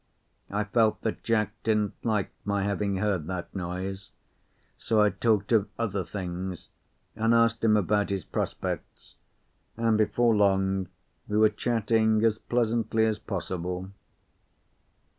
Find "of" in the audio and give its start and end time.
5.51-5.69